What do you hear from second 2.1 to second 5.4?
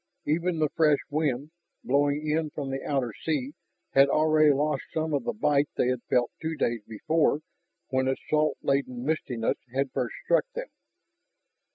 in from the outer sea, had already lost some of the